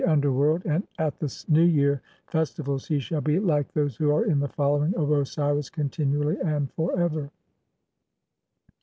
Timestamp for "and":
0.65-0.87, 6.43-6.71